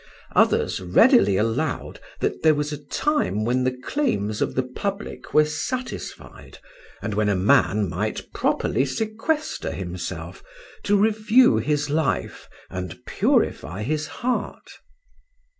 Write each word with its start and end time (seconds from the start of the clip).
Others 0.35 0.79
readily 0.81 1.37
allowed 1.37 1.99
that 2.21 2.41
there 2.41 2.55
was 2.55 2.73
a 2.73 2.83
time 2.85 3.45
when 3.45 3.63
the 3.63 3.77
claims 3.83 4.41
of 4.41 4.55
the 4.55 4.63
public 4.63 5.31
were 5.31 5.45
satisfied, 5.45 6.57
and 7.03 7.13
when 7.13 7.29
a 7.29 7.35
man 7.35 7.87
might 7.87 8.33
properly 8.33 8.83
sequester 8.83 9.69
himself, 9.69 10.43
to 10.85 10.97
review 10.97 11.57
his 11.57 11.91
life 11.91 12.49
and 12.67 13.05
purify 13.05 13.83
his 13.83 14.07
heart. 14.07 14.71